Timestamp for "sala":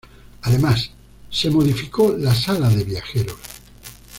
2.33-2.69